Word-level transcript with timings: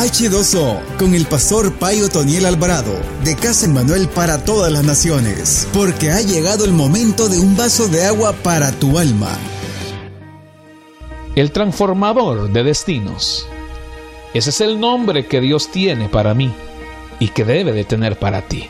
H2O 0.00 0.96
con 0.98 1.14
el 1.14 1.26
pastor 1.26 1.74
Payo 1.74 2.08
Toniel 2.08 2.46
Alvarado 2.46 2.94
de 3.22 3.36
Casa 3.36 3.68
Manuel 3.68 4.08
para 4.08 4.42
todas 4.42 4.72
las 4.72 4.82
naciones, 4.82 5.68
porque 5.74 6.10
ha 6.10 6.22
llegado 6.22 6.64
el 6.64 6.72
momento 6.72 7.28
de 7.28 7.38
un 7.38 7.54
vaso 7.54 7.86
de 7.86 8.06
agua 8.06 8.32
para 8.32 8.72
tu 8.72 8.98
alma. 8.98 9.28
El 11.36 11.52
transformador 11.52 12.50
de 12.50 12.64
destinos. 12.64 13.46
Ese 14.32 14.48
es 14.48 14.62
el 14.62 14.80
nombre 14.80 15.26
que 15.26 15.42
Dios 15.42 15.70
tiene 15.70 16.08
para 16.08 16.32
mí 16.32 16.50
y 17.18 17.28
que 17.28 17.44
debe 17.44 17.72
de 17.72 17.84
tener 17.84 18.18
para 18.18 18.40
ti. 18.40 18.68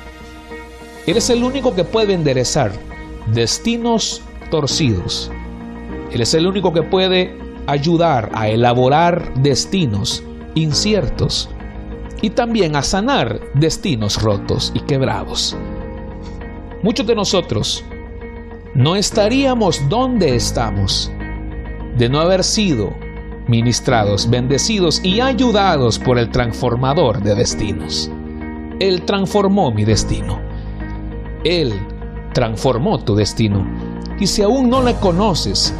Eres 1.07 1.31
el 1.31 1.45
único 1.45 1.77
que 1.77 1.85
puede 1.85 2.15
enderezar 2.15 2.73
destinos 3.33 4.21
torcidos. 4.51 5.31
Él 6.11 6.23
es 6.23 6.35
el 6.35 6.49
único 6.49 6.73
que 6.73 6.83
puede 6.83 7.39
ayudar 7.69 8.31
a 8.35 8.49
elaborar 8.49 9.33
destinos 9.35 10.25
inciertos 10.55 11.49
y 12.23 12.31
también 12.31 12.77
a 12.77 12.83
sanar 12.83 13.41
destinos 13.55 14.21
rotos 14.21 14.73
y 14.75 14.81
quebrados. 14.81 15.57
Muchos 16.83 17.07
de 17.07 17.15
nosotros 17.15 17.85
no 18.75 18.97
estaríamos 18.97 19.89
donde 19.89 20.35
estamos 20.37 21.11
de 21.97 22.09
no 22.09 22.21
haber 22.21 22.45
sido 22.45 22.95
ministrados, 23.49 24.31
bendecidos 24.31 25.01
y 25.05 25.21
ayudados 25.21 25.99
por 25.99 26.19
el 26.19 26.31
transformador 26.31 27.23
de 27.23 27.35
destinos. 27.35 28.11
Él 28.79 29.03
transformó 29.03 29.73
mi 29.73 29.85
destino. 29.85 30.41
Él 31.45 31.75
transformó 32.33 32.99
tu 32.99 33.15
destino. 33.17 33.67
Y 34.21 34.27
si 34.27 34.43
aún 34.43 34.71
no 34.71 34.83
le 34.83 34.95
conoces, 34.95 35.75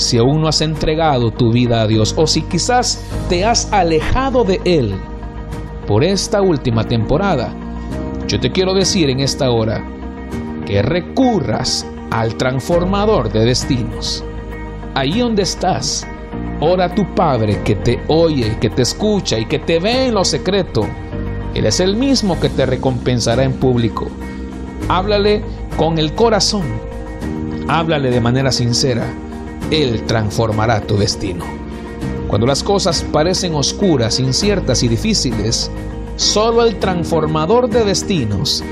si 0.00 0.16
aún 0.16 0.40
no 0.40 0.48
has 0.48 0.62
entregado 0.62 1.30
tu 1.30 1.52
vida 1.52 1.82
a 1.82 1.86
Dios 1.86 2.14
o 2.16 2.26
si 2.26 2.42
quizás 2.42 3.04
te 3.28 3.44
has 3.44 3.70
alejado 3.70 4.44
de 4.44 4.60
Él 4.64 4.94
por 5.86 6.02
esta 6.02 6.40
última 6.40 6.84
temporada, 6.84 7.52
yo 8.26 8.40
te 8.40 8.50
quiero 8.50 8.72
decir 8.72 9.10
en 9.10 9.20
esta 9.20 9.50
hora 9.50 9.84
que 10.64 10.80
recurras 10.80 11.86
al 12.10 12.34
transformador 12.36 13.30
de 13.30 13.44
destinos. 13.44 14.24
Ahí 14.94 15.20
donde 15.20 15.42
estás, 15.42 16.06
ora 16.60 16.86
a 16.86 16.94
tu 16.94 17.14
Padre 17.14 17.60
que 17.62 17.74
te 17.74 18.00
oye, 18.08 18.56
que 18.58 18.70
te 18.70 18.82
escucha 18.82 19.38
y 19.38 19.44
que 19.44 19.58
te 19.58 19.80
ve 19.80 20.06
en 20.06 20.14
lo 20.14 20.24
secreto. 20.24 20.86
Él 21.54 21.66
es 21.66 21.78
el 21.78 21.96
mismo 21.96 22.40
que 22.40 22.48
te 22.48 22.64
recompensará 22.64 23.44
en 23.44 23.52
público. 23.52 24.08
Háblale 24.88 25.42
con 25.76 25.98
el 25.98 26.14
corazón. 26.14 26.62
Háblale 27.68 28.10
de 28.10 28.20
manera 28.20 28.50
sincera. 28.50 29.04
Él 29.70 30.02
transformará 30.06 30.80
tu 30.80 30.96
destino. 30.96 31.44
Cuando 32.28 32.46
las 32.46 32.62
cosas 32.62 33.04
parecen 33.12 33.54
oscuras, 33.54 34.20
inciertas 34.20 34.82
y 34.82 34.88
difíciles, 34.88 35.70
solo 36.16 36.64
el 36.64 36.78
transformador 36.78 37.68
de 37.68 37.84
destinos 37.84 38.62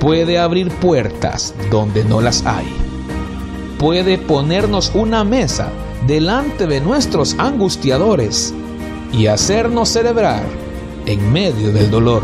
puede 0.00 0.38
abrir 0.38 0.70
puertas 0.70 1.54
donde 1.70 2.04
no 2.04 2.20
las 2.20 2.46
hay. 2.46 2.66
Puede 3.78 4.18
ponernos 4.18 4.92
una 4.94 5.24
mesa 5.24 5.70
delante 6.06 6.66
de 6.66 6.80
nuestros 6.80 7.36
angustiadores 7.38 8.54
y 9.12 9.26
hacernos 9.26 9.88
celebrar 9.88 10.44
en 11.06 11.32
medio 11.32 11.72
del 11.72 11.90
dolor. 11.90 12.22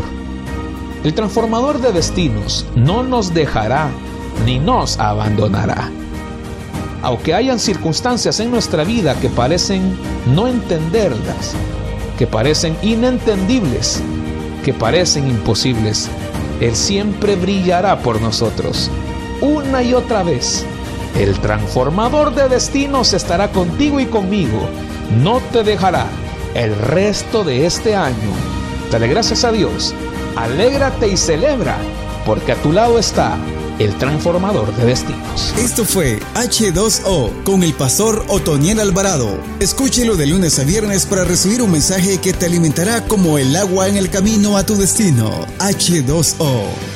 El 1.03 1.13
transformador 1.13 1.79
de 1.79 1.91
destinos 1.91 2.65
no 2.75 3.03
nos 3.03 3.33
dejará 3.33 3.89
ni 4.45 4.59
nos 4.59 4.99
abandonará. 4.99 5.91
Aunque 7.01 7.33
hayan 7.33 7.59
circunstancias 7.59 8.39
en 8.39 8.51
nuestra 8.51 8.83
vida 8.83 9.15
que 9.19 9.29
parecen 9.29 9.97
no 10.33 10.47
entenderlas, 10.47 11.53
que 12.17 12.25
parecen 12.25 12.75
inentendibles, 12.81 14.01
que 14.63 14.73
parecen 14.73 15.27
imposibles, 15.27 16.09
Él 16.59 16.75
siempre 16.75 17.35
brillará 17.35 17.99
por 17.99 18.21
nosotros, 18.21 18.89
una 19.41 19.83
y 19.83 19.93
otra 19.93 20.23
vez. 20.23 20.65
El 21.19 21.39
transformador 21.39 22.33
de 22.33 22.49
destinos 22.49 23.13
estará 23.13 23.51
contigo 23.51 23.99
y 23.99 24.05
conmigo, 24.05 24.67
no 25.21 25.39
te 25.51 25.63
dejará 25.63 26.07
el 26.55 26.75
resto 26.75 27.43
de 27.43 27.65
este 27.65 27.95
año. 27.95 28.15
Dale 28.91 29.07
gracias 29.07 29.43
a 29.43 29.51
Dios 29.51 29.93
Alégrate 30.35 31.07
y 31.07 31.15
celebra, 31.15 31.77
porque 32.25 32.51
a 32.51 32.55
tu 32.55 32.73
lado 32.73 32.99
está 32.99 33.37
el 33.79 33.97
transformador 33.97 34.75
de 34.75 34.85
destinos. 34.85 35.53
Esto 35.57 35.85
fue 35.85 36.19
H2O 36.35 37.43
con 37.43 37.63
el 37.63 37.73
pastor 37.73 38.25
Otoniel 38.27 38.79
Alvarado. 38.79 39.37
Escúchelo 39.59 40.15
de 40.15 40.27
lunes 40.27 40.59
a 40.59 40.63
viernes 40.63 41.05
para 41.05 41.23
recibir 41.23 41.61
un 41.61 41.71
mensaje 41.71 42.19
que 42.19 42.33
te 42.33 42.45
alimentará 42.45 43.05
como 43.05 43.37
el 43.37 43.55
agua 43.55 43.87
en 43.87 43.97
el 43.97 44.09
camino 44.09 44.57
a 44.57 44.65
tu 44.65 44.75
destino. 44.75 45.29
H2O. 45.59 46.94